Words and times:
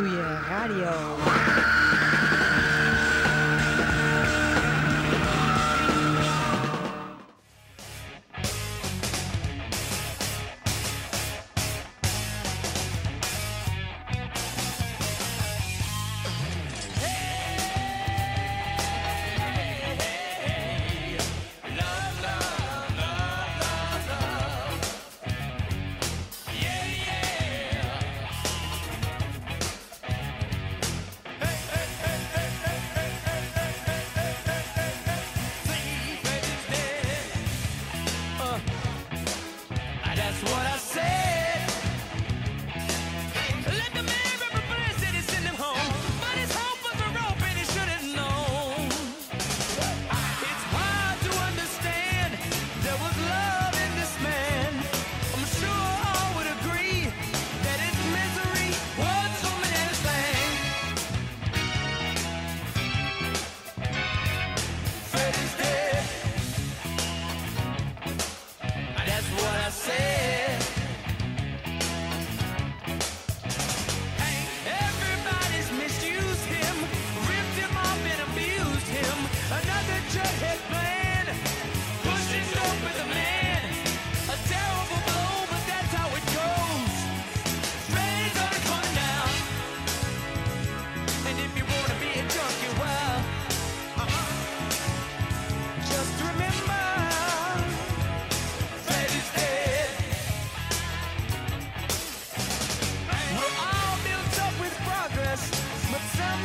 to 0.00 0.06
je 0.06 0.24
radio. 0.48 2.19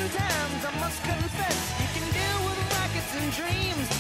sometimes 0.07 0.65
I 0.65 0.79
must 0.79 1.03
confess 1.03 1.81
you 1.81 1.87
can 1.99 2.11
deal 2.13 2.47
with 2.47 2.71
rackets 2.71 3.15
and 3.15 3.31
dreams. 3.31 3.94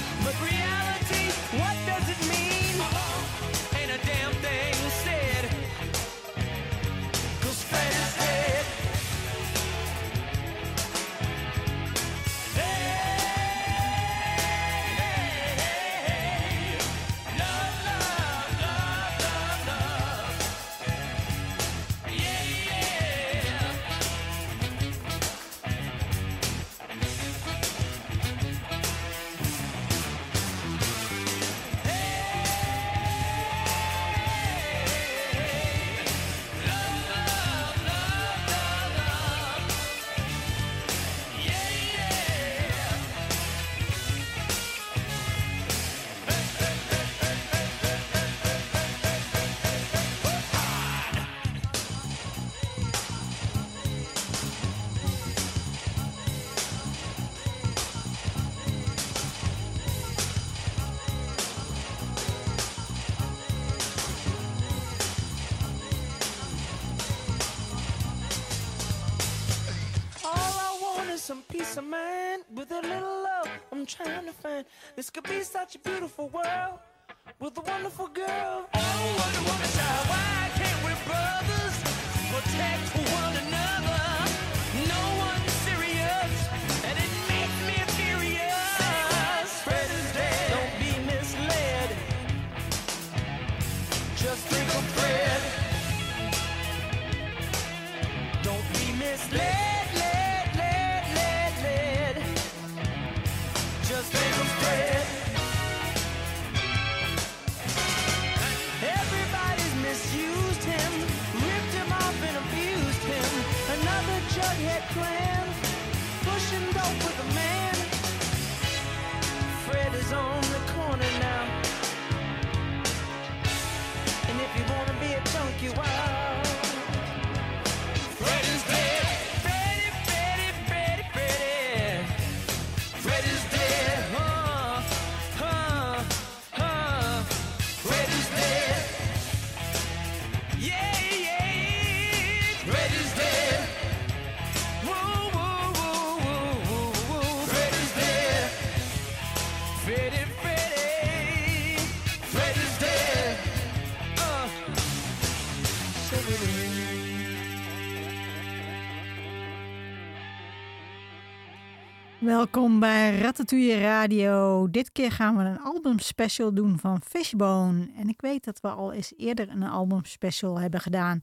Welkom 162.25 162.79
bij 162.79 163.19
Ratatouille 163.19 163.79
Radio. 163.79 164.69
Dit 164.69 164.91
keer 164.91 165.11
gaan 165.11 165.37
we 165.37 165.43
een 165.43 165.59
albumspecial 165.59 166.53
doen 166.53 166.79
van 166.79 167.01
Fishbone. 167.01 167.91
En 167.95 168.09
ik 168.09 168.21
weet 168.21 168.43
dat 168.43 168.59
we 168.59 168.67
al 168.67 168.93
eens 168.93 169.13
eerder 169.17 169.49
een 169.49 169.63
albumspecial 169.63 170.59
hebben 170.59 170.79
gedaan 170.79 171.19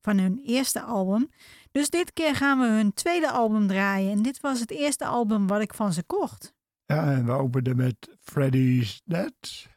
van 0.00 0.18
hun 0.18 0.40
eerste 0.44 0.80
album. 0.82 1.30
Dus 1.70 1.90
dit 1.90 2.12
keer 2.12 2.36
gaan 2.36 2.58
we 2.60 2.66
hun 2.66 2.94
tweede 2.94 3.30
album 3.30 3.66
draaien. 3.66 4.12
En 4.12 4.22
dit 4.22 4.40
was 4.40 4.60
het 4.60 4.70
eerste 4.70 5.04
album 5.04 5.46
wat 5.46 5.60
ik 5.60 5.74
van 5.74 5.92
ze 5.92 6.02
kocht. 6.02 6.54
Ja, 6.86 7.12
en 7.12 7.24
we 7.26 7.32
openden 7.32 7.76
met 7.76 8.16
Freddy's 8.20 9.00
Dead. 9.04 9.68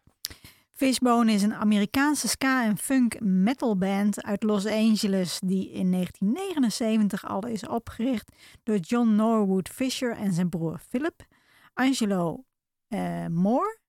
Fishbone 0.75 1.31
is 1.31 1.43
een 1.43 1.53
Amerikaanse 1.53 2.27
ska- 2.27 2.63
en 2.63 2.77
funk 2.77 3.19
metalband 3.19 4.23
uit 4.23 4.43
Los 4.43 4.65
Angeles 4.65 5.39
die 5.39 5.71
in 5.71 5.89
1979 5.89 7.25
al 7.25 7.47
is 7.47 7.67
opgericht 7.67 8.35
door 8.63 8.77
John 8.77 9.15
Norwood 9.15 9.69
Fisher 9.69 10.11
en 10.17 10.33
zijn 10.33 10.49
broer 10.49 10.79
Philip, 10.89 11.25
Angelo 11.73 12.45
eh, 12.87 13.25
Moore, 13.27 13.79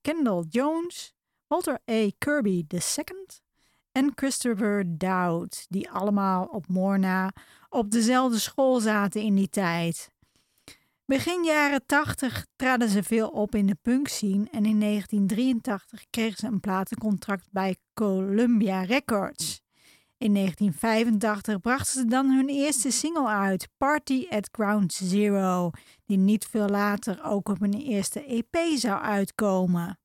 Kendall 0.00 0.44
Jones, 0.48 1.14
Walter 1.46 1.78
A. 1.90 2.10
Kirby 2.18 2.64
II 2.68 3.26
en 3.92 4.12
Christopher 4.14 4.98
Dowd, 4.98 5.66
die 5.68 5.90
allemaal 5.90 6.44
op 6.44 6.68
Morna 6.68 7.32
op 7.68 7.90
dezelfde 7.90 8.38
school 8.38 8.80
zaten 8.80 9.20
in 9.22 9.34
die 9.34 9.48
tijd. 9.48 10.10
Begin 11.12 11.44
jaren 11.44 11.86
80 11.86 12.46
traden 12.56 12.88
ze 12.88 13.02
veel 13.02 13.28
op 13.28 13.54
in 13.54 13.66
de 13.66 13.76
punkscene 13.82 14.48
en 14.50 14.64
in 14.64 14.80
1983 14.80 16.04
kregen 16.10 16.36
ze 16.36 16.46
een 16.46 16.60
platencontract 16.60 17.48
bij 17.50 17.76
Columbia 17.94 18.82
Records. 18.82 19.62
In 20.18 20.34
1985 20.34 21.60
brachten 21.60 22.00
ze 22.00 22.04
dan 22.04 22.30
hun 22.30 22.48
eerste 22.48 22.90
single 22.90 23.28
uit, 23.28 23.68
Party 23.76 24.26
at 24.30 24.48
Ground 24.52 24.92
Zero, 24.92 25.70
die 26.06 26.18
niet 26.18 26.44
veel 26.44 26.68
later 26.68 27.24
ook 27.24 27.48
op 27.48 27.60
hun 27.60 27.74
eerste 27.74 28.24
EP 28.24 28.56
zou 28.74 29.02
uitkomen. 29.02 29.98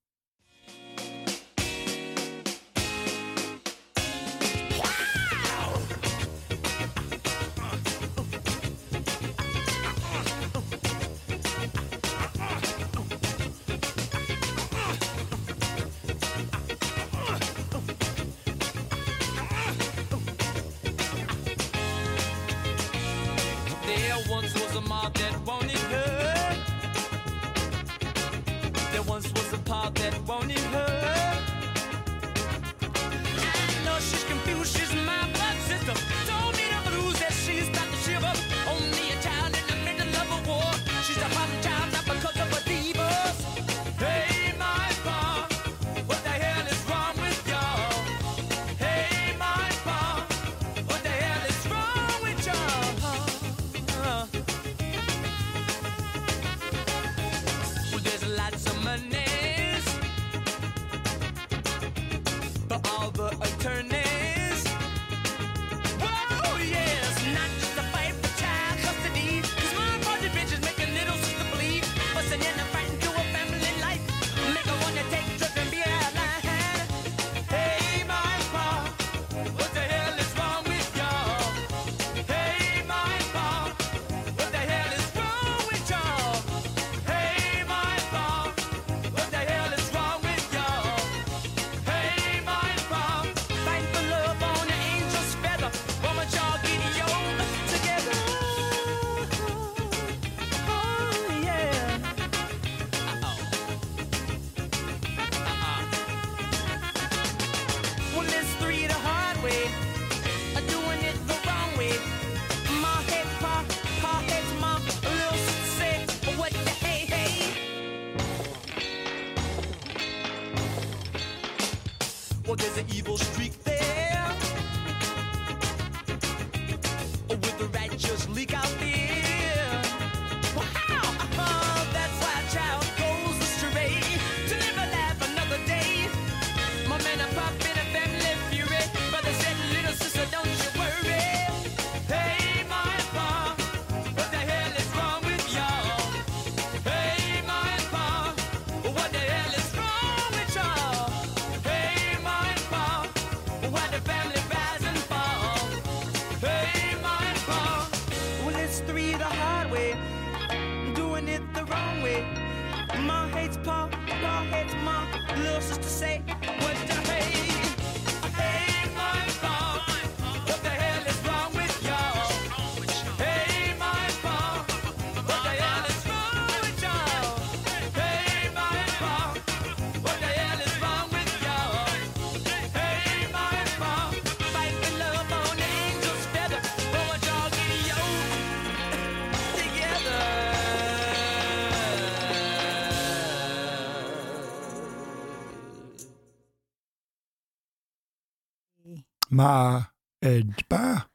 Maar 199.38 199.94
eh, 200.20 200.42
pa, 200.68 201.08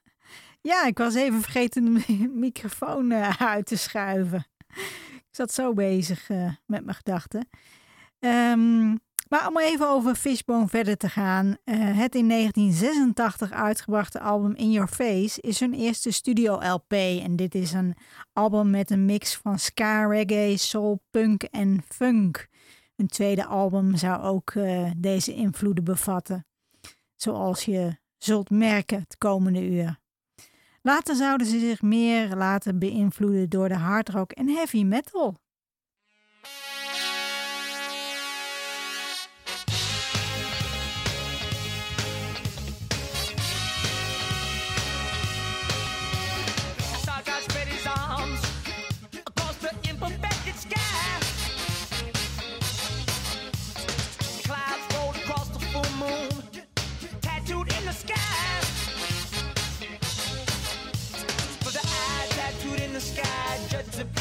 Ja, 0.60 0.86
ik 0.86 0.98
was 0.98 1.14
even 1.14 1.42
vergeten 1.42 1.84
de 1.84 1.90
mi- 1.90 2.28
microfoon 2.34 3.10
eh, 3.10 3.40
uit 3.40 3.66
te 3.66 3.76
schuiven. 3.76 4.46
Ik 5.14 5.28
zat 5.38 5.52
zo 5.52 5.72
bezig 5.72 6.30
eh, 6.30 6.52
met 6.66 6.84
mijn 6.84 6.96
gedachten. 6.96 7.48
Ehm, 8.18 8.88
maar 9.28 9.48
om 9.48 9.58
even 9.58 9.88
over 9.88 10.14
Fishbone 10.14 10.68
verder 10.68 10.96
te 10.96 11.08
gaan. 11.08 11.56
het 11.70 12.14
in 12.14 12.28
1986 12.28 13.50
uitgebrachte 13.50 14.20
album 14.20 14.54
In 14.54 14.70
Your 14.70 14.88
Face 14.88 15.40
is 15.40 15.60
hun 15.60 15.74
eerste 15.74 16.10
studio-LP. 16.10 16.92
En 16.92 17.36
dit 17.36 17.54
is 17.54 17.72
een 17.72 17.96
album 18.32 18.70
met 18.70 18.90
een 18.90 19.04
mix 19.04 19.36
van 19.36 19.58
ska, 19.58 20.06
reggae, 20.06 20.56
soul, 20.56 21.02
punk 21.10 21.42
en 21.42 21.82
funk. 21.88 22.48
Een 22.96 23.06
tweede 23.08 23.44
album 23.44 23.96
zou 23.96 24.22
ook 24.22 24.52
deze 24.96 25.34
invloeden 25.34 25.84
bevatten. 25.84 26.46
Zoals 27.16 27.64
je 27.64 28.00
zult 28.24 28.50
merken 28.50 28.98
het 28.98 29.18
komende 29.18 29.68
uur. 29.70 30.00
Later 30.82 31.14
zouden 31.14 31.46
ze 31.46 31.58
zich 31.58 31.82
meer 31.82 32.36
laten 32.36 32.78
beïnvloeden 32.78 33.50
door 33.50 33.68
de 33.68 33.76
hardrock 33.76 34.32
en 34.32 34.48
heavy 34.48 34.84
metal. 34.84 35.41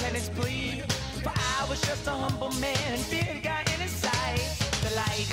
Planets 0.02 0.30
bleed. 0.30 0.84
But 1.24 1.38
I 1.38 1.70
was 1.70 1.80
just 1.82 2.08
a 2.08 2.12
humble 2.12 2.52
man, 2.60 2.98
fear 3.10 3.40
got 3.44 3.72
in 3.74 3.80
his 3.80 3.92
sight. 3.92 4.42
The 4.84 4.92
light. 5.02 5.30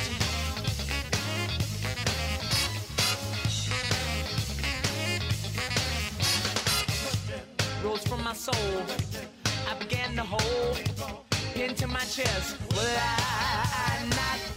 Rose 7.82 8.04
from 8.06 8.22
my 8.22 8.34
soul. 8.34 8.82
I 9.70 9.75
began 9.78 10.14
to 10.16 10.22
hold 10.22 10.76
into 11.54 11.87
my 11.87 12.04
chest. 12.16 12.56
Will 12.70 12.98
I 13.00 14.06
not 14.20 14.48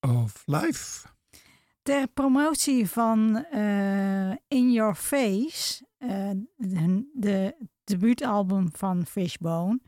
Of 0.00 0.42
life. 0.46 1.08
Ter 1.82 2.08
promotie 2.08 2.88
van 2.88 3.44
eh, 3.44 4.30
In 4.48 4.72
Your 4.72 4.94
Face, 4.94 5.86
eh, 5.98 6.30
de, 6.56 7.10
de 7.14 7.56
debuutalbum 7.84 8.68
van 8.72 9.06
Fishbone, 9.06 9.80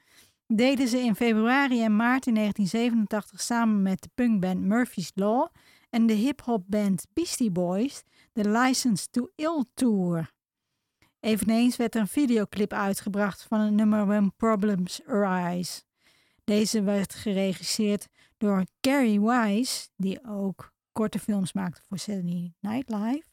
deden 0.46 0.88
ze 0.88 0.98
in 0.98 1.14
februari 1.14 1.82
en 1.82 1.96
maart 1.96 2.26
in 2.26 2.34
1987 2.34 3.40
samen 3.40 3.82
met 3.82 4.02
de 4.02 4.08
punkband 4.14 4.60
Murphy's 4.60 5.10
Law 5.14 5.48
en 5.90 6.06
de 6.06 6.12
hip-hopband 6.12 7.06
Beastie 7.12 7.50
Boys 7.50 8.02
de 8.32 8.50
License 8.50 9.10
to 9.10 9.30
Ill 9.34 9.64
Tour. 9.74 10.32
Eveneens 11.20 11.76
werd 11.76 11.94
er 11.94 12.00
een 12.00 12.08
videoclip 12.08 12.72
uitgebracht 12.72 13.42
van 13.42 13.60
het 13.60 13.72
nummer 13.72 14.06
When 14.06 14.32
Problems 14.36 15.00
Arise. 15.06 15.82
Deze 16.44 16.82
werd 16.82 17.14
geregisseerd 17.14 18.08
door 18.38 18.64
Gary 18.80 19.20
Wise, 19.20 19.88
die 19.96 20.24
ook 20.28 20.72
korte 20.92 21.18
films 21.18 21.52
maakte 21.52 21.80
voor 21.88 21.98
Saturday 21.98 22.54
Night 22.60 22.88
Live. 22.88 23.26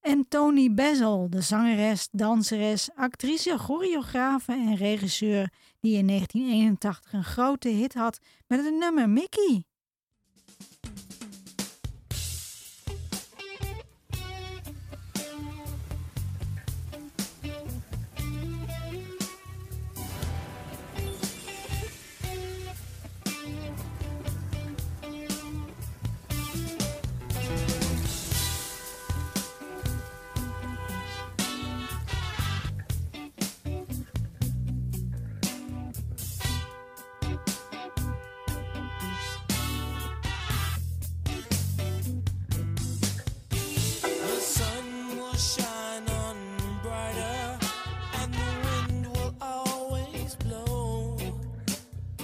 En 0.00 0.28
Tony 0.28 0.74
Bezel, 0.74 1.30
de 1.30 1.40
zangeres, 1.40 2.08
danseres, 2.12 2.90
actrice, 2.94 3.58
choreografe 3.58 4.52
en 4.52 4.74
regisseur, 4.74 5.52
die 5.80 5.96
in 5.96 6.06
1981 6.06 7.12
een 7.12 7.24
grote 7.24 7.68
hit 7.68 7.94
had 7.94 8.18
met 8.46 8.64
het 8.64 8.74
nummer 8.74 9.10
Mickey. 9.10 9.64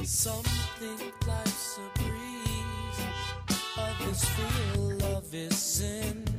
Some 0.06 0.42
think 0.78 1.14
life's 1.26 1.78
a 1.78 1.98
breeze, 1.98 3.58
others 3.78 4.24
feel 4.24 4.98
love 4.98 5.34
is 5.34 5.56
sin. 5.56 6.33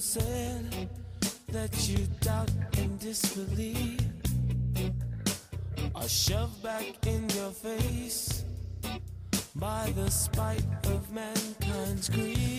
Said 0.00 0.88
that 1.48 1.88
you 1.88 1.98
doubt 2.20 2.50
and 2.76 3.00
disbelieve 3.00 3.98
are 5.94 6.08
shoved 6.08 6.62
back 6.62 6.84
in 7.06 7.28
your 7.30 7.50
face 7.50 8.44
by 9.56 9.92
the 9.96 10.08
spite 10.08 10.64
of 10.84 11.12
mankind's 11.12 12.08
greed. 12.08 12.57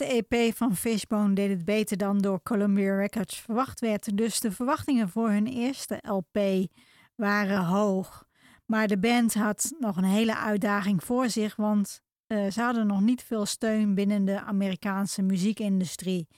Eerste 0.00 0.36
EP 0.36 0.56
van 0.56 0.76
Fishbone 0.76 1.34
deed 1.34 1.50
het 1.50 1.64
beter 1.64 1.96
dan 1.96 2.18
door 2.18 2.42
Columbia 2.42 2.96
Records 2.96 3.40
verwacht 3.40 3.80
werd, 3.80 4.16
dus 4.16 4.40
de 4.40 4.52
verwachtingen 4.52 5.08
voor 5.08 5.30
hun 5.30 5.46
eerste 5.46 5.98
LP 6.02 6.66
waren 7.14 7.64
hoog. 7.64 8.26
Maar 8.66 8.88
de 8.88 8.98
band 8.98 9.34
had 9.34 9.74
nog 9.78 9.96
een 9.96 10.04
hele 10.04 10.36
uitdaging 10.36 11.04
voor 11.04 11.28
zich, 11.28 11.56
want 11.56 12.02
eh, 12.26 12.50
ze 12.50 12.60
hadden 12.60 12.86
nog 12.86 13.00
niet 13.00 13.22
veel 13.22 13.46
steun 13.46 13.94
binnen 13.94 14.24
de 14.24 14.40
Amerikaanse 14.40 15.22
muziekindustrie. 15.22 16.28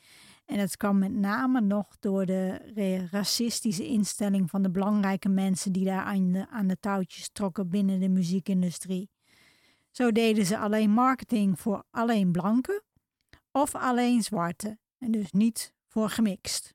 En 0.47 0.59
het 0.59 0.77
kwam 0.77 0.99
met 0.99 1.13
name 1.13 1.61
nog 1.61 1.97
door 1.99 2.27
de 2.27 3.09
racistische 3.11 3.87
instelling 3.87 4.51
van 4.51 4.63
de 4.63 4.71
belangrijke 4.71 5.29
mensen 5.29 5.73
die 5.73 5.85
daar 5.85 6.05
aan 6.05 6.33
de, 6.33 6.49
aan 6.49 6.67
de 6.67 6.77
touwtjes 6.81 7.31
trokken 7.33 7.69
binnen 7.69 8.01
de 8.01 8.09
muziekindustrie. 8.09 9.11
Zo 9.91 10.13
deden 10.13 10.47
ze 10.47 10.59
alleen 10.59 10.91
marketing 10.91 11.61
voor 11.61 11.85
alleen 11.91 12.33
blanken 12.33 12.83
of 13.53 13.75
alleen 13.75 14.23
zwarte 14.23 14.79
en 14.99 15.11
dus 15.11 15.33
niet 15.33 15.75
voor 15.89 16.11
gemixt. 16.11 16.75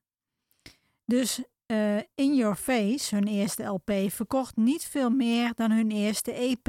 Dus 1.05 1.43
eh, 1.65 1.97
In 1.97 2.35
Your 2.35 2.55
Face, 2.55 3.15
hun 3.15 3.27
eerste 3.27 3.63
LP, 3.63 3.91
verkocht 4.07 4.55
niet 4.55 4.83
veel 4.83 5.09
meer 5.09 5.53
dan 5.53 5.71
hun 5.71 5.91
eerste 5.91 6.31
EP. 6.31 6.67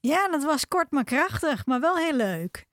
Ja, 0.00 0.28
dat 0.28 0.44
was 0.44 0.68
kort 0.68 0.90
maar 0.90 1.04
krachtig, 1.04 1.66
maar 1.66 1.80
wel 1.80 1.96
heel 1.96 2.16
leuk. 2.16 2.66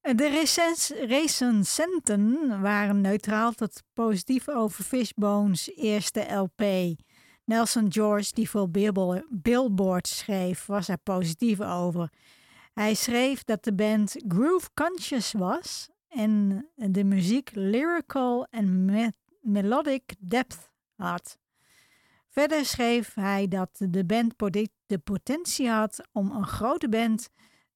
De 0.00 0.28
recens 0.28 0.88
recensenten 0.88 2.60
waren 2.60 3.00
neutraal 3.00 3.52
tot 3.52 3.82
positief 3.92 4.48
over 4.48 4.84
Fishbones 4.84 5.76
eerste 5.76 6.20
LP. 6.20 6.62
Nelson 7.44 7.92
George, 7.92 8.32
die 8.32 8.50
voor 8.50 8.70
Billboard 9.28 10.06
schreef, 10.08 10.66
was 10.66 10.88
er 10.88 10.98
positief 10.98 11.60
over. 11.60 12.12
Hij 12.72 12.94
schreef 12.94 13.44
dat 13.44 13.64
de 13.64 13.74
band 13.74 14.16
groove 14.28 14.68
conscious 14.74 15.32
was 15.32 15.88
en 16.08 16.66
de 16.74 17.04
muziek 17.04 17.50
lyrical 17.54 18.46
en 18.50 18.84
melodic 19.40 20.14
depth 20.18 20.70
had. 20.96 21.38
Verder 22.38 22.64
schreef 22.64 23.14
hij 23.14 23.48
dat 23.48 23.70
de 23.78 24.04
band 24.04 24.34
de 24.86 24.98
potentie 25.04 25.68
had 25.68 26.08
om 26.12 26.30
een 26.30 26.46
grote 26.46 26.88
band 26.88 27.28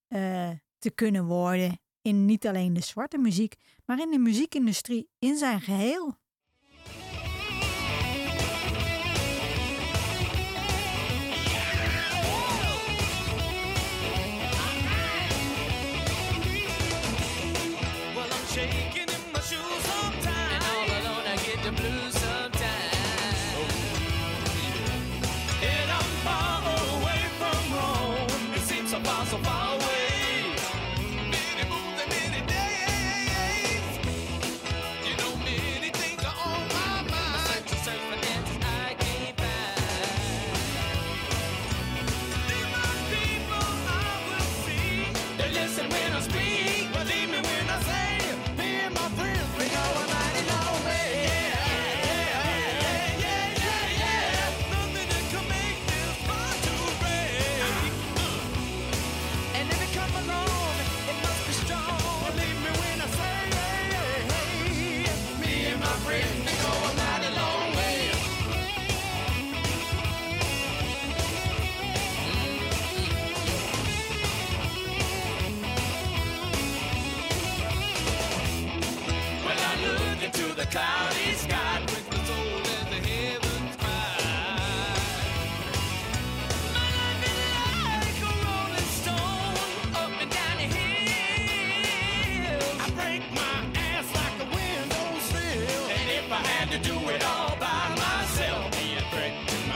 eh, 0.08 0.50
te 0.78 0.90
kunnen 0.90 1.24
worden 1.24 1.80
in 2.02 2.24
niet 2.24 2.46
alleen 2.46 2.72
de 2.72 2.80
zwarte 2.80 3.18
muziek, 3.18 3.54
maar 3.84 4.00
in 4.00 4.10
de 4.10 4.18
muziekindustrie 4.18 5.10
in 5.18 5.36
zijn 5.36 5.60
geheel. 5.60 6.18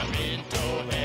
Sacramento. 0.05 1.04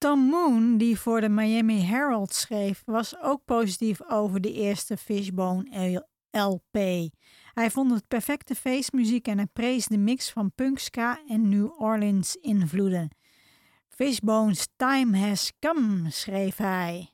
Tom 0.00 0.20
Moon, 0.20 0.76
die 0.76 0.98
voor 0.98 1.20
de 1.20 1.28
Miami 1.28 1.80
Herald 1.80 2.34
schreef, 2.34 2.82
was 2.84 3.20
ook 3.20 3.44
positief 3.44 4.02
over 4.08 4.40
de 4.40 4.52
eerste 4.52 4.96
Fishbone 4.96 6.04
LP. 6.30 6.78
Hij 7.52 7.70
vond 7.70 7.90
het 7.90 8.08
perfecte 8.08 8.54
feestmuziek 8.54 9.26
en 9.26 9.36
hij 9.36 9.46
prees 9.46 9.86
de 9.86 9.98
mix 9.98 10.30
van 10.30 10.52
punk, 10.54 10.78
ska 10.78 11.20
en 11.26 11.48
New 11.48 11.82
Orleans 11.82 12.34
invloeden. 12.34 13.08
Fishbone's 13.88 14.68
time 14.76 15.18
has 15.18 15.52
come, 15.58 16.10
schreef 16.10 16.56
hij. 16.56 17.10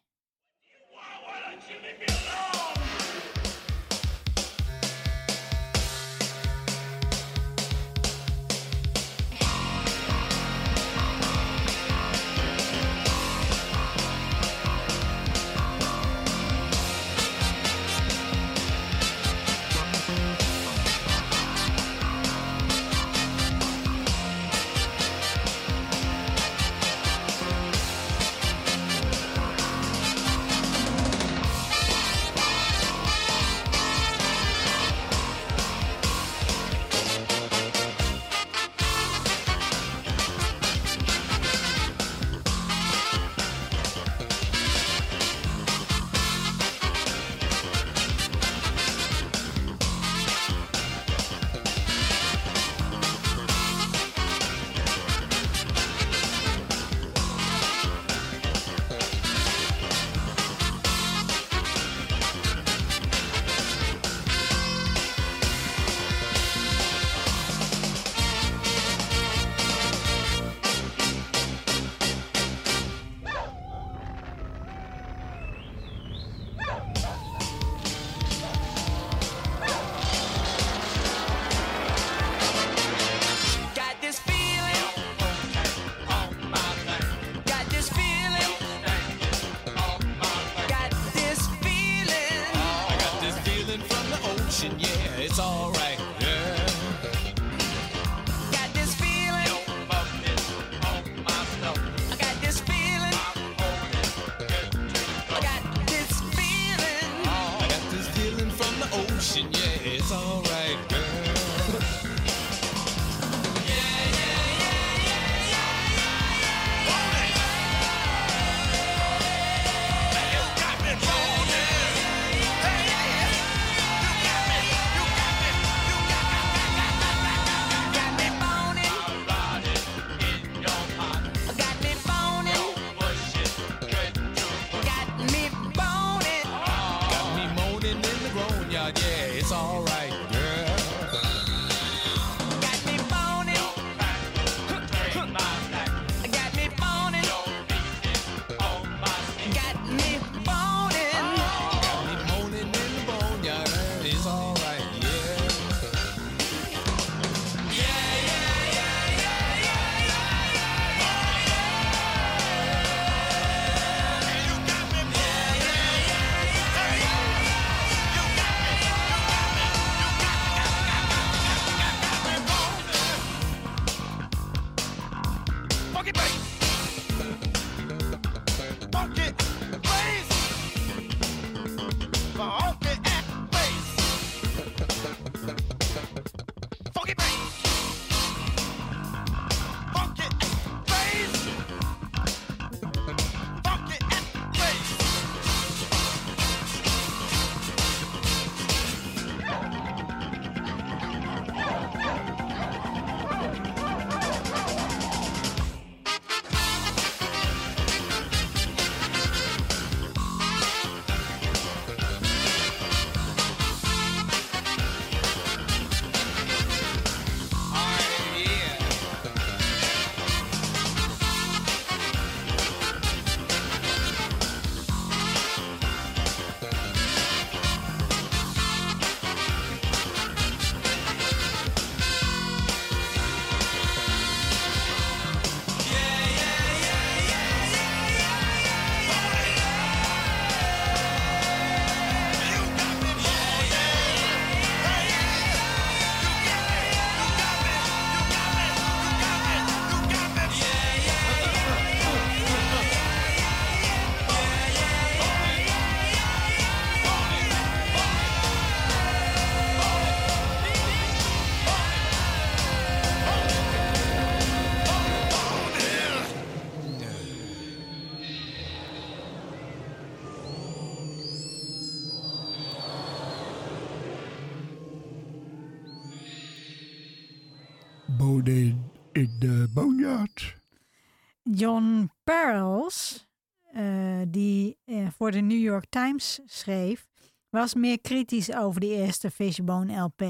John 281.57 282.11
Perles, 282.25 283.27
eh, 283.73 284.21
die 284.29 284.79
eh, 284.85 285.07
voor 285.17 285.31
de 285.31 285.41
New 285.41 285.61
York 285.61 285.85
Times 285.89 286.41
schreef, 286.47 287.07
was 287.49 287.75
meer 287.75 288.01
kritisch 288.01 288.55
over 288.55 288.81
de 288.81 288.87
eerste 288.87 289.31
Fishbone 289.31 289.97
LP. 289.97 290.21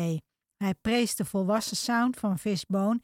Hij 0.57 0.75
prees 0.81 1.15
de 1.15 1.25
volwassen 1.25 1.77
sound 1.77 2.17
van 2.17 2.39
Fishbone 2.39 3.01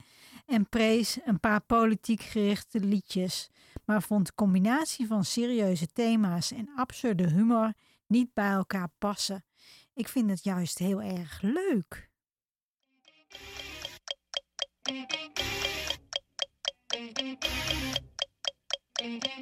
en 0.47 0.69
prees 0.69 1.19
een 1.25 1.41
paar 1.41 1.61
politiek 1.61 2.23
gerichte 2.23 2.81
liedjes, 2.81 3.49
maar 3.85 4.03
vond 4.03 4.27
de 4.27 4.35
combinatie 4.35 5.07
van 5.07 5.25
serieuze 5.25 5.87
thema's 5.87 6.53
en 6.53 6.71
absurde 6.77 7.29
humor 7.31 7.73
niet 8.07 8.35
bij 8.35 8.51
elkaar 8.51 8.89
passen. 8.99 9.45
Ik 9.95 10.09
vind 10.09 10.31
het 10.31 10.45
juist 10.45 10.79
heel 10.79 11.03
erg 11.03 11.41
leuk. 11.41 12.11
Música 19.03 19.33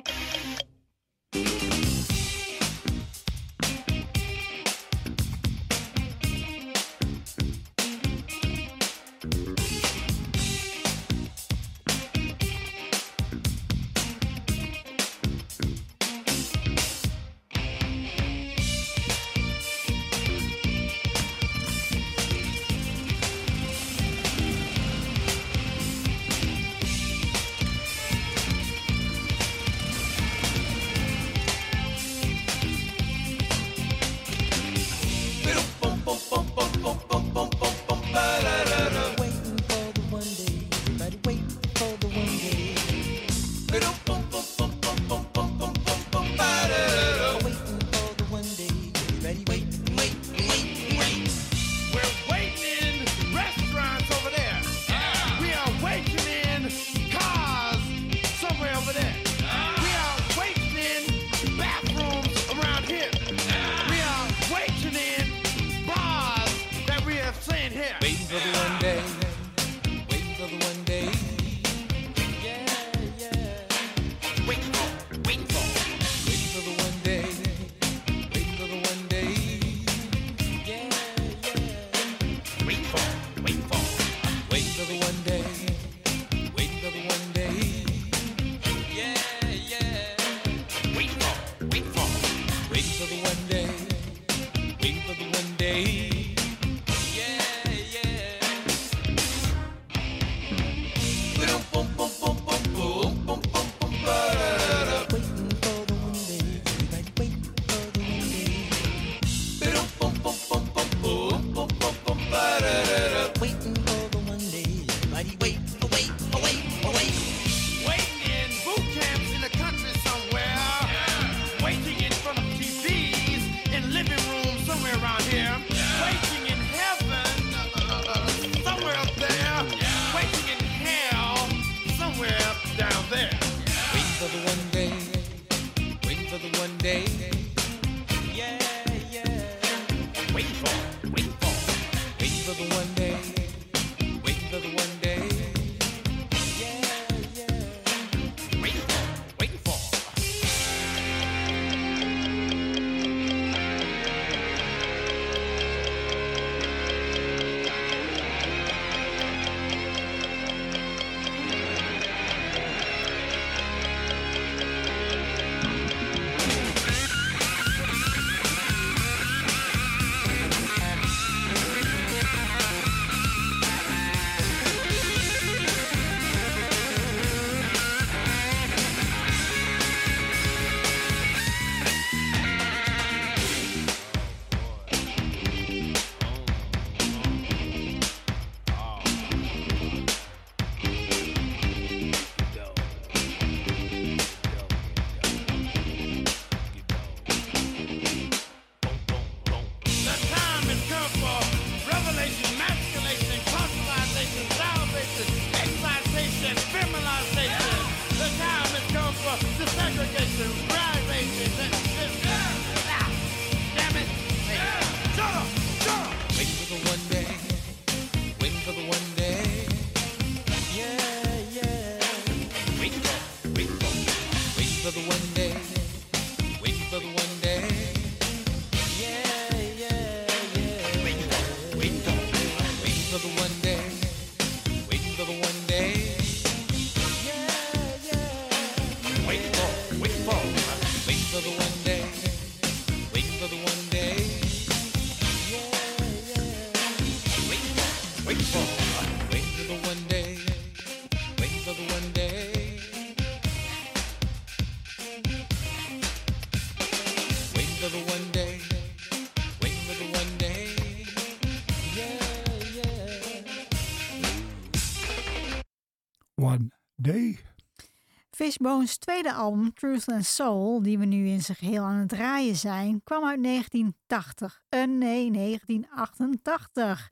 Fishbone's 268.61 268.99
tweede 268.99 269.33
album, 269.33 269.73
Truth 269.75 270.09
and 270.09 270.25
Soul, 270.25 270.83
die 270.83 270.99
we 270.99 271.05
nu 271.05 271.29
in 271.29 271.43
zijn 271.43 271.57
geheel 271.57 271.83
aan 271.83 271.99
het 271.99 272.09
draaien 272.09 272.57
zijn, 272.57 273.03
kwam 273.03 273.25
uit 273.25 273.43
1980. 273.43 274.63
Uh, 274.71 274.85
nee, 274.85 275.31
1988. 275.31 277.11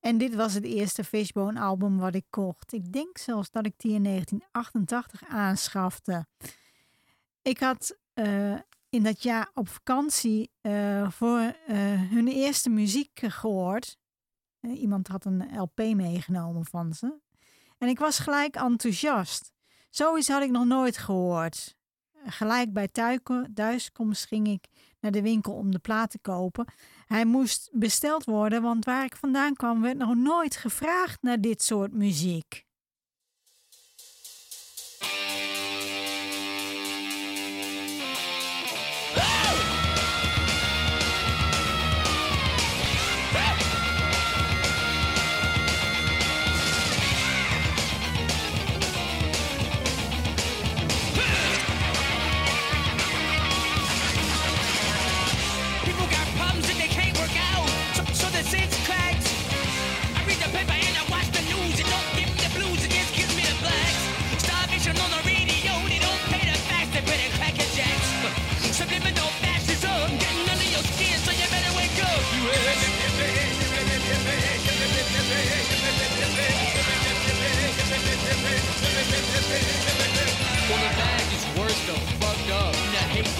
En 0.00 0.18
dit 0.18 0.34
was 0.34 0.54
het 0.54 0.64
eerste 0.64 1.04
Fishbone 1.04 1.60
album 1.60 1.98
wat 1.98 2.14
ik 2.14 2.24
kocht. 2.30 2.72
Ik 2.72 2.92
denk 2.92 3.18
zelfs 3.18 3.50
dat 3.50 3.66
ik 3.66 3.74
die 3.76 3.94
in 3.94 4.02
1988 4.02 5.24
aanschafte. 5.28 6.26
Ik 7.42 7.58
had 7.58 7.96
eh, 8.14 8.54
in 8.88 9.02
dat 9.02 9.22
jaar 9.22 9.50
op 9.54 9.68
vakantie 9.68 10.50
eh, 10.60 11.10
voor 11.10 11.38
eh, 11.38 11.76
hun 12.10 12.28
eerste 12.28 12.70
muziek 12.70 13.20
gehoord. 13.22 13.98
Eh, 14.60 14.80
iemand 14.80 15.08
had 15.08 15.24
een 15.24 15.58
LP 15.58 15.78
meegenomen 15.78 16.64
van 16.64 16.92
ze. 16.94 17.20
En 17.78 17.88
ik 17.88 17.98
was 17.98 18.18
gelijk 18.18 18.56
enthousiast. 18.56 19.51
Zoiets 19.92 20.28
had 20.28 20.42
ik 20.42 20.50
nog 20.50 20.64
nooit 20.64 20.96
gehoord. 20.96 21.76
Gelijk 22.24 22.72
bij 22.72 22.88
thuiskomst 23.54 24.26
ging 24.26 24.48
ik 24.48 24.66
naar 25.00 25.10
de 25.10 25.22
winkel 25.22 25.52
om 25.52 25.70
de 25.70 25.78
plaat 25.78 26.10
te 26.10 26.18
kopen. 26.18 26.64
Hij 27.06 27.24
moest 27.24 27.70
besteld 27.72 28.24
worden, 28.24 28.62
want 28.62 28.84
waar 28.84 29.04
ik 29.04 29.16
vandaan 29.16 29.54
kwam 29.54 29.80
werd 29.80 29.96
nog 29.96 30.14
nooit 30.14 30.56
gevraagd 30.56 31.22
naar 31.22 31.40
dit 31.40 31.62
soort 31.62 31.92
muziek. 31.92 32.64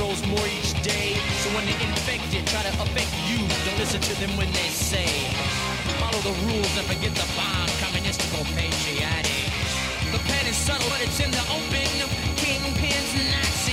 Grows 0.03 0.27
more 0.27 0.47
each 0.59 0.75
day. 0.83 1.15
So 1.43 1.49
when 1.55 1.65
the 1.65 1.77
infected 1.87 2.43
try 2.47 2.63
to 2.63 2.75
affect 2.83 3.13
you, 3.31 3.39
don't 3.65 3.79
listen 3.79 4.01
to 4.01 4.15
them 4.19 4.37
when 4.37 4.51
they 4.51 4.69
say, 4.91 5.07
follow 6.03 6.21
the 6.27 6.35
rules 6.47 6.73
and 6.79 6.87
forget 6.91 7.15
the 7.15 7.29
bomb, 7.39 7.71
communistical 7.79 8.43
patriotic. 8.59 9.47
The 10.11 10.19
plan 10.27 10.45
is 10.47 10.57
subtle, 10.57 10.89
but 10.91 11.01
it's 11.07 11.21
in 11.21 11.31
the 11.31 11.45
open. 11.55 11.91
Kingpins, 12.43 13.11
Nazi 13.31 13.72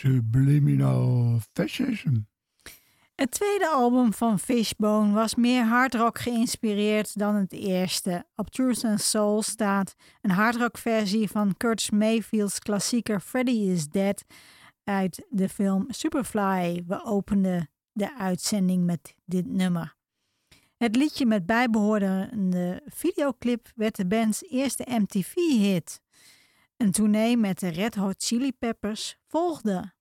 Subliminal 0.00 1.38
fascism. 1.52 2.14
Het 3.14 3.30
tweede 3.30 3.68
album 3.68 4.12
van 4.12 4.38
Fishbone 4.38 5.12
was 5.12 5.34
meer 5.34 5.64
hardrock 5.64 6.18
geïnspireerd 6.18 7.18
dan 7.18 7.34
het 7.34 7.52
eerste. 7.52 8.24
Op 8.36 8.50
Truth 8.50 8.84
and 8.84 9.00
Soul 9.00 9.42
staat 9.42 9.94
een 10.20 10.30
hardrock 10.30 10.78
versie 10.78 11.30
van 11.30 11.56
Curtis 11.56 11.90
Mayfield's 11.90 12.58
klassieker 12.58 13.20
Freddy 13.20 13.50
is 13.50 13.88
Dead 13.88 14.24
uit 14.84 15.26
de 15.28 15.48
film 15.48 15.84
Superfly. 15.88 16.82
We 16.86 17.04
openden 17.04 17.70
de 17.92 18.16
uitzending 18.18 18.84
met 18.84 19.14
dit 19.24 19.46
nummer. 19.46 19.96
Het 20.76 20.96
liedje 20.96 21.26
met 21.26 21.46
bijbehorende 21.46 22.82
videoclip 22.86 23.72
werd 23.74 23.96
de 23.96 24.06
band's 24.06 24.42
eerste 24.50 24.86
MTV-hit. 24.88 26.00
Een 26.80 26.90
tournee 26.90 27.36
met 27.36 27.58
de 27.58 27.68
Red 27.68 27.94
Hot 27.94 28.14
Chili 28.24 28.52
Peppers 28.52 29.16
volgde. 29.26 29.92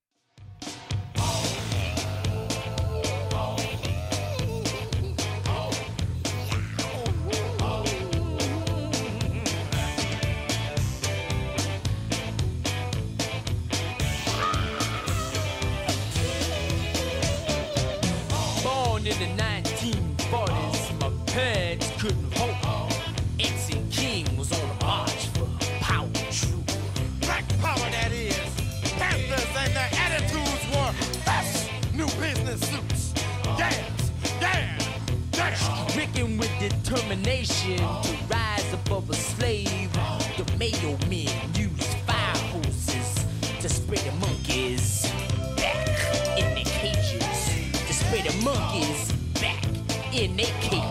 Yeah. 36.20 36.38
With 36.38 36.60
determination 36.60 37.78
to 37.78 38.18
rise 38.30 38.74
above 38.74 39.10
a 39.10 39.14
slave, 39.14 39.92
the 40.38 40.46
Mayo 40.58 40.98
men 41.10 41.30
used 41.56 41.94
fire 42.06 42.38
hoses 42.52 43.26
to 43.62 43.70
spray 43.70 43.98
the 43.98 44.12
monkeys 44.18 45.10
back 45.56 45.88
in 46.38 46.46
their 46.56 46.66
cages. 46.66 47.40
To 47.88 47.94
spray 47.94 48.22
the 48.22 48.36
monkeys 48.44 49.12
back 49.42 49.64
in 50.14 50.36
their 50.36 50.54
cages. 50.62 50.89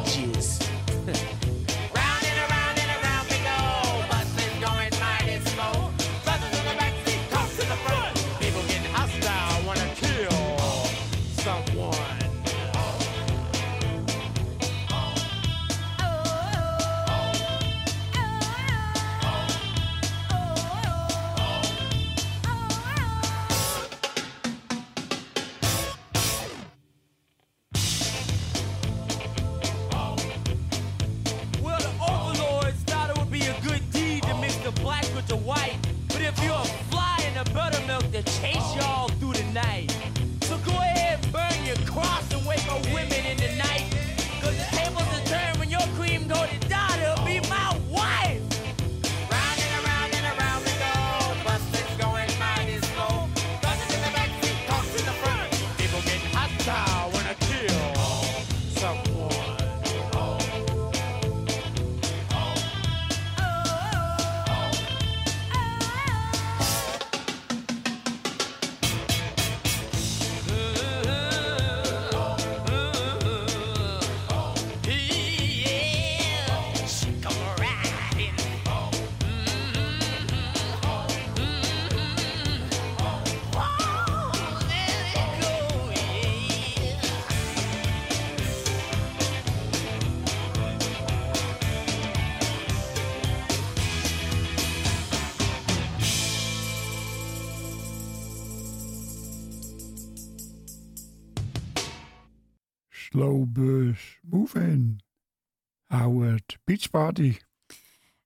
Party. 106.86 107.36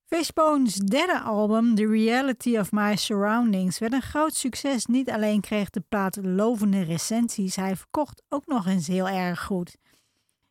Fishbone's 0.07 0.75
derde 0.75 1.21
album, 1.21 1.75
The 1.75 1.87
Reality 1.87 2.59
of 2.59 2.73
My 2.73 2.97
Surroundings, 2.97 3.79
werd 3.79 3.93
een 3.93 4.03
groot 4.03 4.35
succes. 4.35 4.87
Niet 4.87 5.11
alleen 5.11 5.41
kreeg 5.41 5.71
de 5.71 5.81
plaat 5.89 6.19
lovende 6.23 6.83
recensies, 6.83 7.57
hij 7.57 7.77
verkocht 7.77 8.23
ook 8.29 8.47
nog 8.47 8.67
eens 8.67 8.87
heel 8.87 9.09
erg 9.09 9.43
goed. 9.43 9.77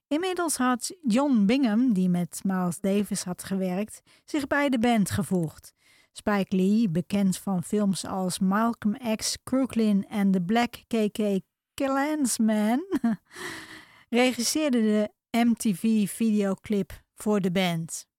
Inmiddels 0.07 0.57
had 0.57 0.95
John 1.07 1.45
Bingham, 1.45 1.93
die 1.93 2.09
met 2.09 2.39
Miles 2.43 2.79
Davis 2.79 3.23
had 3.23 3.43
gewerkt, 3.43 4.01
zich 4.25 4.47
bij 4.47 4.69
de 4.69 4.79
band 4.79 5.11
gevoegd. 5.11 5.73
Spike 6.11 6.55
Lee, 6.55 6.89
bekend 6.89 7.37
van 7.37 7.63
films 7.63 8.05
als 8.05 8.39
Malcolm 8.39 8.97
X, 9.15 9.37
Crooklyn 9.43 10.07
en 10.07 10.31
The 10.31 10.41
Black 10.41 10.83
KK 10.87 11.39
Clansman, 11.73 12.83
regisseerde 14.09 14.81
de 14.81 15.11
MTV 15.45 16.09
videoclip 16.09 17.01
voor 17.21 17.41
de 17.41 17.51
band. 17.51 18.10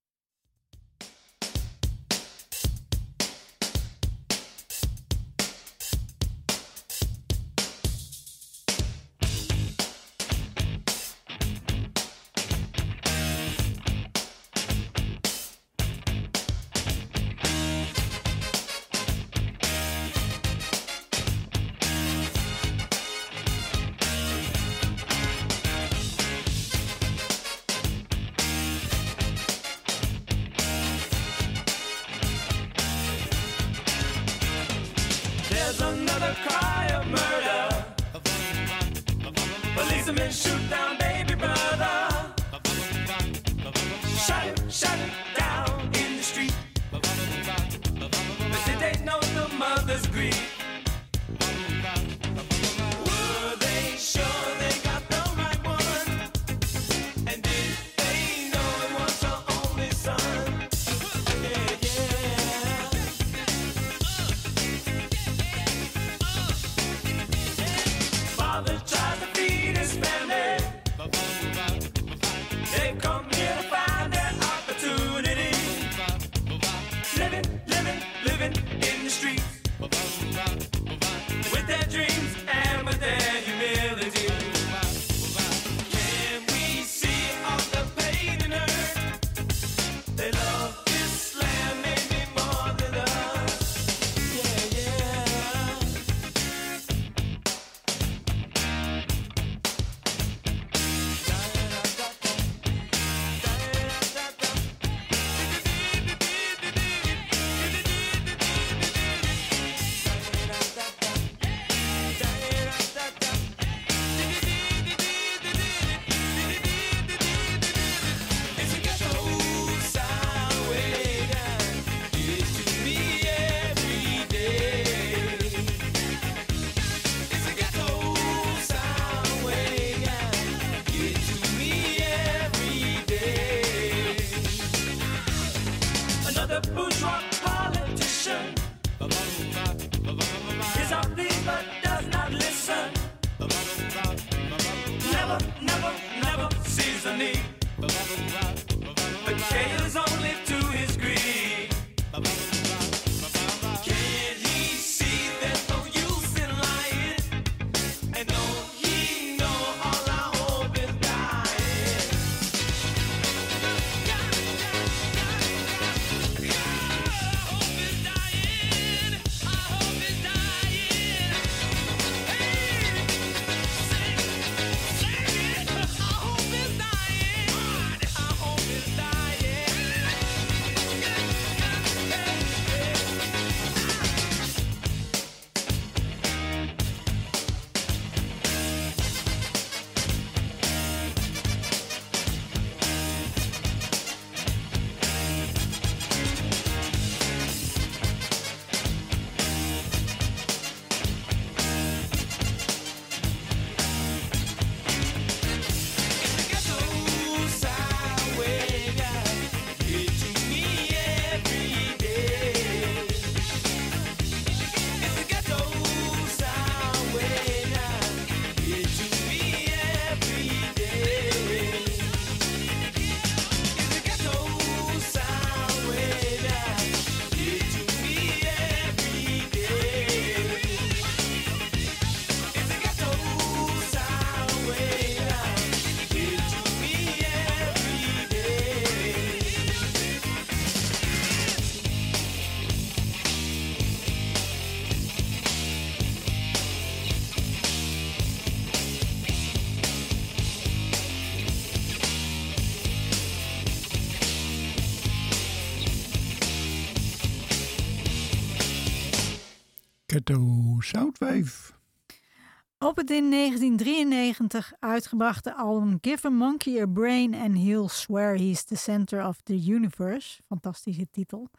Op 262.77 262.97
het 262.97 263.09
in 263.09 263.31
1993 263.31 264.73
uitgebrachte 264.79 265.55
album 265.55 265.97
Give 266.01 266.27
a 266.27 266.29
Monkey 266.29 266.81
a 266.81 266.85
Brain 266.85 267.35
and 267.35 267.57
He'll 267.57 267.87
Swear 267.87 268.35
He's 268.35 268.63
the 268.63 268.75
Center 268.75 269.27
of 269.27 269.41
the 269.41 269.65
Universe, 269.65 270.41
fantastische 270.47 271.07
titel, 271.11 271.49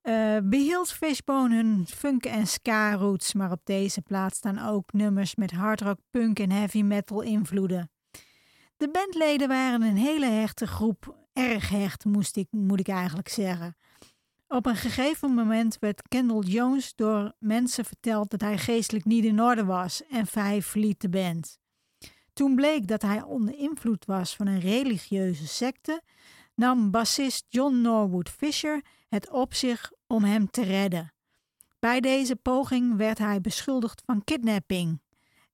eh, 0.00 0.36
behield 0.42 0.92
Fishbone 0.92 1.54
hun 1.54 1.86
funk 1.86 2.24
en 2.24 2.46
ska 2.46 2.94
roots, 2.94 3.34
maar 3.34 3.50
op 3.50 3.60
deze 3.64 4.02
plaats 4.02 4.36
staan 4.36 4.58
ook 4.58 4.92
nummers 4.92 5.34
met 5.34 5.50
hardrock, 5.50 5.98
punk 6.10 6.38
en 6.38 6.50
heavy 6.50 6.82
metal 6.82 7.20
invloeden. 7.22 7.90
De 8.76 8.90
bandleden 8.90 9.48
waren 9.48 9.82
een 9.82 9.96
hele 9.96 10.26
hechte 10.26 10.66
groep, 10.66 11.16
erg 11.32 11.68
hecht 11.68 12.04
moest 12.04 12.36
ik, 12.36 12.46
moet 12.50 12.80
ik 12.80 12.88
eigenlijk 12.88 13.28
zeggen. 13.28 13.76
Op 14.48 14.66
een 14.66 14.76
gegeven 14.76 15.34
moment 15.34 15.78
werd 15.78 16.08
Kendall 16.08 16.40
Jones 16.40 16.94
door 16.94 17.32
mensen 17.38 17.84
verteld 17.84 18.30
dat 18.30 18.40
hij 18.40 18.58
geestelijk 18.58 19.04
niet 19.04 19.24
in 19.24 19.42
orde 19.42 19.64
was 19.64 20.06
en 20.06 20.26
hij 20.32 20.62
verliet 20.62 21.00
de 21.00 21.08
band. 21.08 21.58
Toen 22.32 22.54
bleek 22.54 22.86
dat 22.86 23.02
hij 23.02 23.22
onder 23.22 23.54
invloed 23.58 24.04
was 24.04 24.36
van 24.36 24.46
een 24.46 24.60
religieuze 24.60 25.46
secte, 25.46 26.02
nam 26.54 26.90
bassist 26.90 27.44
John 27.48 27.80
Norwood 27.80 28.28
Fisher 28.28 28.84
het 29.08 29.30
op 29.30 29.54
zich 29.54 29.92
om 30.06 30.24
hem 30.24 30.50
te 30.50 30.62
redden. 30.62 31.12
Bij 31.78 32.00
deze 32.00 32.36
poging 32.36 32.96
werd 32.96 33.18
hij 33.18 33.40
beschuldigd 33.40 34.02
van 34.06 34.24
kidnapping. 34.24 35.00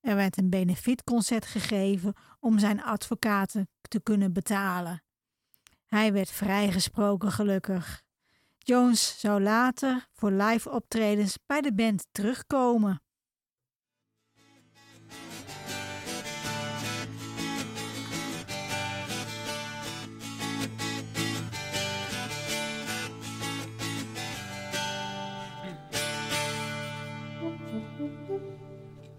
Er 0.01 0.15
werd 0.15 0.37
een 0.37 0.49
benefietconcert 0.49 1.45
gegeven 1.45 2.13
om 2.39 2.59
zijn 2.59 2.83
advocaten 2.83 3.69
te 3.81 4.01
kunnen 4.01 4.33
betalen. 4.33 5.03
Hij 5.85 6.13
werd 6.13 6.31
vrijgesproken 6.31 7.31
gelukkig. 7.31 8.04
Jones 8.67 9.19
zou 9.19 9.41
later 9.41 10.07
voor 10.13 10.31
live 10.31 10.69
optredens 10.69 11.37
bij 11.45 11.61
de 11.61 11.73
band 11.73 12.07
terugkomen. 12.11 13.01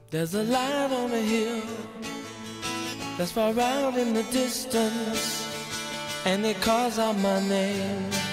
There's 0.09 0.35
a 0.35 0.43
light 0.43 0.93
on 0.93 1.13
a 1.13 1.23
hill 1.23 1.63
that's 3.17 3.33
far 3.33 3.59
out 3.59 3.97
in 3.97 4.13
the 4.15 4.25
distance, 4.31 5.45
and 6.25 6.45
it 6.45 6.61
calls 6.61 6.99
out 6.99 7.17
my 7.17 7.41
name. 7.49 8.26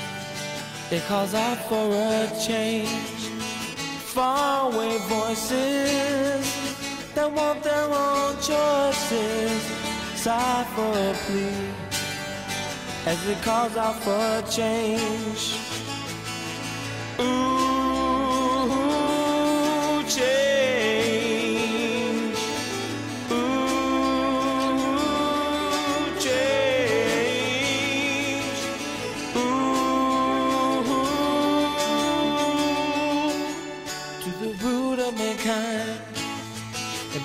It 0.94 1.02
calls 1.06 1.34
out 1.34 1.58
for 1.68 1.90
a 1.92 2.30
change. 2.46 2.88
Faraway 4.14 5.00
voices 5.10 6.46
that 7.16 7.32
want 7.32 7.64
their 7.64 7.86
own 7.86 8.36
choices, 8.36 9.62
sigh 10.14 10.64
for 10.76 10.94
a 11.10 11.14
plea 11.26 11.74
as 13.08 13.28
it 13.28 13.42
calls 13.42 13.76
out 13.76 13.96
for 14.04 14.12
a 14.12 14.44
change. 14.52 15.63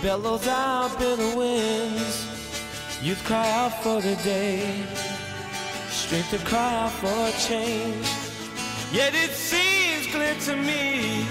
Bellows 0.03 0.46
out 0.46 0.99
bitter 0.99 1.36
winds. 1.36 2.26
Youth 3.03 3.22
cry 3.24 3.49
out 3.51 3.82
for 3.82 4.01
the 4.01 4.16
day, 4.22 4.84
strength 5.88 6.30
to 6.30 6.38
cry 6.38 6.74
out 6.82 6.92
for 6.92 7.30
change. 7.49 8.07
Yet 8.92 9.14
it 9.14 9.30
seems 9.30 10.07
clear 10.12 10.34
to 10.46 10.57
me, 10.57 11.26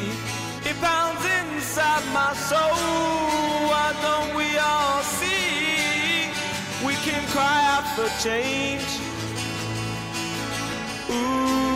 it 0.63 0.75
pounds 0.81 1.23
inside 1.25 2.03
my 2.13 2.33
soul. 2.33 3.67
Why 3.69 3.93
don't 4.01 4.35
we 4.35 4.57
all 4.57 5.01
see 5.01 6.29
we 6.85 6.93
can 7.05 7.23
cry 7.29 7.59
out 7.73 7.85
for 7.95 8.09
change? 8.23 8.87
Ooh, 11.09 11.66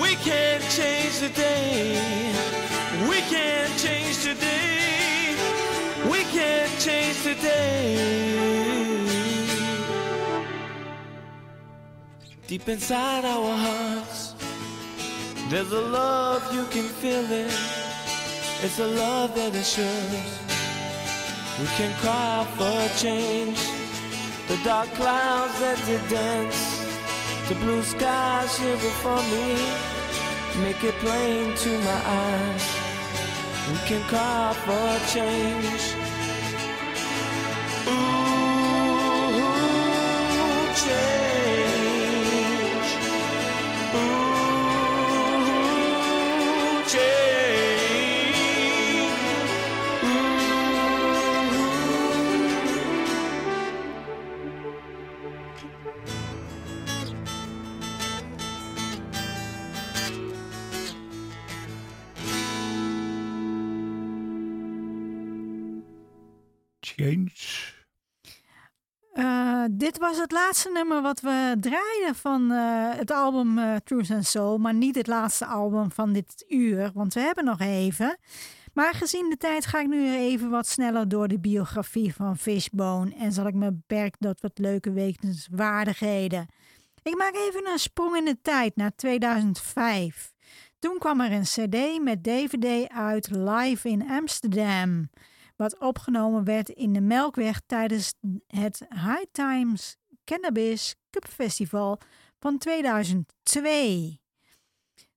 We 0.00 0.14
can't 0.16 0.62
change 0.70 1.18
today. 1.18 1.92
We 3.08 3.20
can't 3.28 3.78
change 3.78 4.22
today. 4.22 5.36
We 6.10 6.22
can't 6.32 6.80
change 6.80 7.22
today. 7.22 8.22
Deep 12.46 12.68
inside 12.68 13.24
our 13.26 13.56
hearts, 13.56 14.34
there's 15.50 15.72
a 15.72 15.80
love 15.80 16.42
you 16.54 16.64
can 16.66 16.84
feel 16.84 17.30
it. 17.30 17.52
It's 18.62 18.78
a 18.78 18.86
love 18.86 19.34
that 19.34 19.54
assures 19.54 20.38
we 21.60 21.66
can 21.76 21.92
cry 22.00 22.46
for 22.56 22.98
change. 22.98 23.58
The 24.48 24.56
dark 24.64 24.88
clouds 24.94 25.58
that 25.60 25.78
did 25.86 26.08
dance, 26.08 26.71
the 27.48 27.54
blue 27.56 27.82
skies 27.82 28.58
here 28.58 28.76
before 28.76 29.22
me, 29.34 29.56
make 30.62 30.82
it 30.84 30.94
plain 31.00 31.54
to 31.56 31.78
my 31.80 32.00
eyes. 32.04 32.64
We 33.70 33.78
can 33.88 34.02
cry 34.08 34.54
for 34.64 35.12
change. 35.12 36.01
Dit 69.92 70.00
was 70.00 70.18
het 70.18 70.32
laatste 70.32 70.70
nummer 70.70 71.02
wat 71.02 71.20
we 71.20 71.56
draaiden 71.60 72.14
van 72.14 72.50
eh, 72.50 72.98
het 72.98 73.10
album 73.10 73.58
eh, 73.58 73.76
Truth 73.84 74.10
and 74.10 74.26
Soul. 74.26 74.58
Maar 74.58 74.74
niet 74.74 74.94
het 74.94 75.06
laatste 75.06 75.46
album 75.46 75.90
van 75.90 76.12
dit 76.12 76.44
uur, 76.48 76.90
want 76.94 77.14
we 77.14 77.20
hebben 77.20 77.44
nog 77.44 77.60
even. 77.60 78.18
Maar 78.74 78.94
gezien 78.94 79.30
de 79.30 79.36
tijd 79.36 79.66
ga 79.66 79.80
ik 79.80 79.86
nu 79.86 80.14
even 80.14 80.50
wat 80.50 80.66
sneller 80.66 81.08
door 81.08 81.28
de 81.28 81.38
biografie 81.38 82.14
van 82.14 82.38
Fishbone. 82.38 83.14
En 83.14 83.32
zal 83.32 83.46
ik 83.46 83.54
me 83.54 83.72
beperken 83.72 84.20
tot 84.20 84.40
wat 84.40 84.58
leuke 84.58 84.92
wetenswaardigheden. 84.92 86.46
Ik 87.02 87.16
maak 87.16 87.34
even 87.34 87.66
een 87.66 87.78
sprong 87.78 88.16
in 88.16 88.24
de 88.24 88.38
tijd 88.42 88.76
naar 88.76 88.94
2005. 88.96 90.32
Toen 90.78 90.98
kwam 90.98 91.20
er 91.20 91.32
een 91.32 91.42
CD 91.42 92.02
met 92.02 92.24
DVD 92.24 92.88
uit 92.88 93.30
live 93.30 93.88
in 93.88 94.10
Amsterdam 94.10 95.08
wat 95.62 95.78
opgenomen 95.78 96.44
werd 96.44 96.68
in 96.68 96.92
de 96.92 97.00
Melkweg 97.00 97.60
tijdens 97.66 98.14
het 98.46 98.86
High 98.88 99.24
Times 99.32 99.96
Cannabis 100.24 100.96
Cup 101.10 101.26
Festival 101.28 102.00
van 102.38 102.58
2002. 102.58 104.20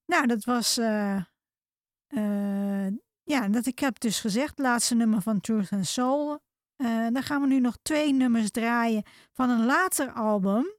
Nou, 0.05 0.27
dat 0.27 0.43
was. 0.43 0.77
eh, 0.77 1.15
eh, 2.07 2.93
ja, 3.23 3.47
dat 3.47 3.65
ik 3.65 3.79
heb 3.79 3.99
dus 3.99 4.19
gezegd, 4.19 4.59
laatste 4.59 4.95
nummer 4.95 5.21
van 5.21 5.41
Truth 5.41 5.71
and 5.71 5.87
Soul. 5.87 6.39
Eh, 6.75 7.07
dan 7.11 7.23
gaan 7.23 7.41
we 7.41 7.47
nu 7.47 7.59
nog 7.59 7.77
twee 7.81 8.13
nummers 8.13 8.51
draaien 8.51 9.03
van 9.33 9.49
een 9.49 9.65
later 9.65 10.11
album. 10.11 10.73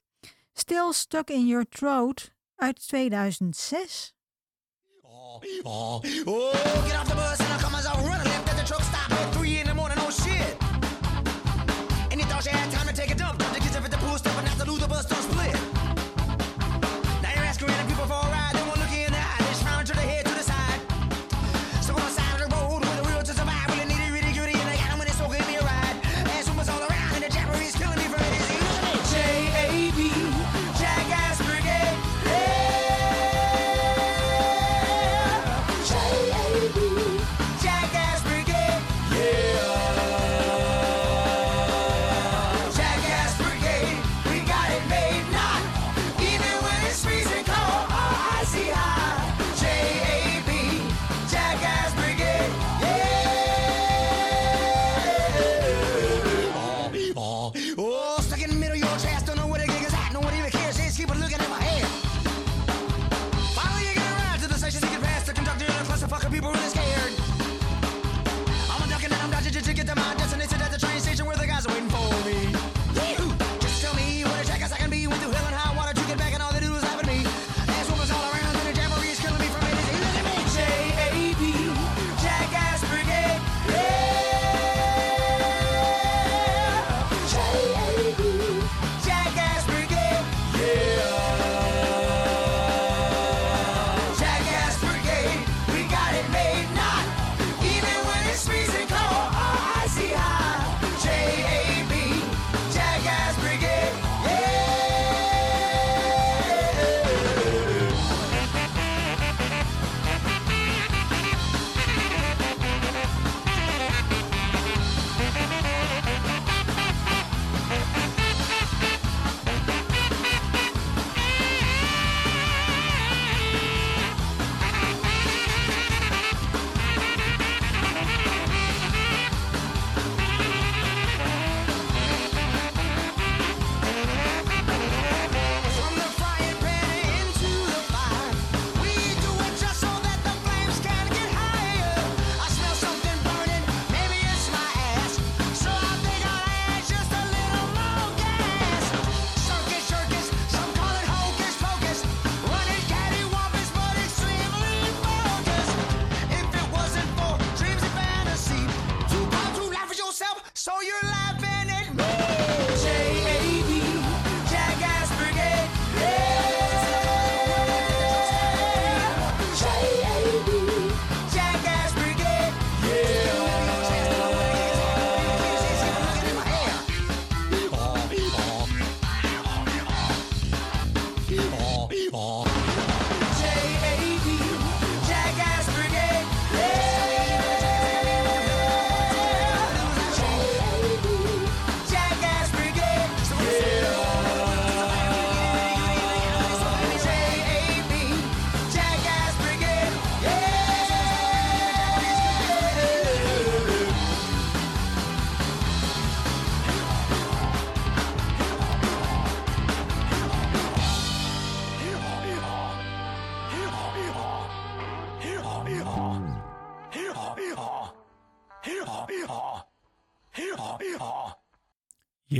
Still 0.52 0.92
Stuck 0.92 1.30
in 1.30 1.46
Your 1.46 1.68
Throat 1.68 2.30
uit 2.54 2.88
2006. 2.88 4.14
Oh, 5.02 5.40
get 5.40 5.64
off 8.70 8.95
the 10.06 10.12
bus 10.12 10.26
and 10.26 10.42
I 10.42 10.56
come 10.56 10.84
as 10.86 11.12
I 11.26 11.54
run 11.56 11.56
left 11.56 11.56
at 11.56 11.56
the 11.56 11.56
truck 11.56 11.56
stop 11.56 11.56
at 11.56 11.56
3 11.56 11.56
in 11.56 11.56
the 11.56 11.68
morning, 11.68 11.68
oh 11.68 11.70
shit. 11.70 11.96
And 12.12 12.20
you 12.20 12.26
thought 12.26 12.44
you 12.44 12.52
had 12.52 12.70
time 12.70 12.86
to 12.86 12.94
take 12.94 13.10
a 13.10 13.14
dump, 13.14 13.38
dump 13.38 13.54
the 13.54 13.60
kids 13.60 13.76
up 13.76 13.84
at 13.84 13.90
the 13.90 13.98
pool 13.98 14.18
stop 14.18 14.38
and 14.38 14.48
after 14.48 14.64
lose 14.64 14.80
the 14.80 14.88
bus 14.88 15.06
don't 15.06 15.22
split. 15.22 15.55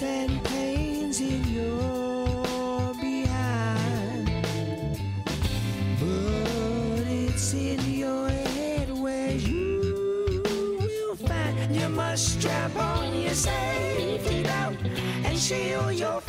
And 0.03 0.43
pains 0.45 1.21
in 1.21 1.45
your 1.53 2.95
behind. 2.95 4.31
But 6.01 7.07
it's 7.07 7.53
in 7.55 7.81
your 7.93 8.29
head 8.29 8.91
where 8.91 9.33
you 9.33 10.43
will 10.81 11.17
find 11.17 11.77
you 11.77 11.89
must 11.89 12.41
strap 12.41 12.75
on 12.77 13.15
your 13.21 13.35
safety 13.35 14.43
belt 14.43 14.77
and 15.25 15.39
shield 15.39 15.95
your 15.95 16.22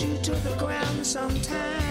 you 0.00 0.16
to 0.18 0.30
the 0.30 0.54
ground 0.56 1.04
sometime. 1.04 1.87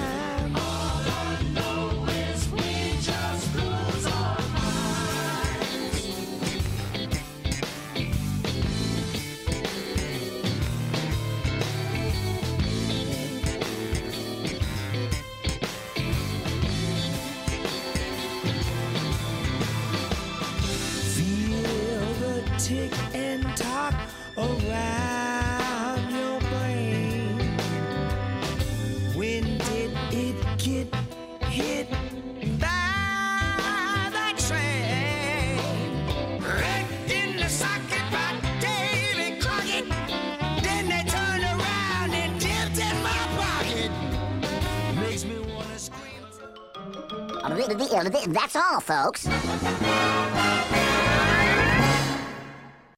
That's 48.33 48.57
all, 48.57 48.81
folks. 48.81 49.25